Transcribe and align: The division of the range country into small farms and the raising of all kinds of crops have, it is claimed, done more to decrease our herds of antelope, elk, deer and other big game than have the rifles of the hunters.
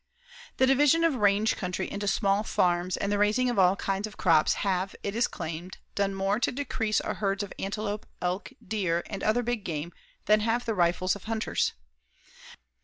The 0.57 0.65
division 0.65 1.03
of 1.03 1.13
the 1.13 1.19
range 1.19 1.55
country 1.55 1.87
into 1.87 2.07
small 2.07 2.41
farms 2.41 2.97
and 2.97 3.11
the 3.11 3.19
raising 3.19 3.51
of 3.51 3.59
all 3.59 3.75
kinds 3.75 4.07
of 4.07 4.17
crops 4.17 4.55
have, 4.65 4.95
it 5.03 5.15
is 5.15 5.27
claimed, 5.27 5.77
done 5.93 6.15
more 6.15 6.39
to 6.39 6.51
decrease 6.51 6.99
our 7.01 7.13
herds 7.13 7.43
of 7.43 7.53
antelope, 7.59 8.07
elk, 8.19 8.51
deer 8.67 9.03
and 9.11 9.21
other 9.23 9.43
big 9.43 9.63
game 9.63 9.93
than 10.25 10.39
have 10.39 10.65
the 10.65 10.73
rifles 10.73 11.15
of 11.15 11.21
the 11.21 11.27
hunters. 11.27 11.73